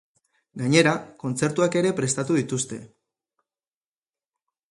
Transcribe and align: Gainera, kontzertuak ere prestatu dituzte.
Gainera, 0.61 0.93
kontzertuak 1.23 1.77
ere 1.81 1.91
prestatu 2.01 2.39
dituzte. 2.39 2.81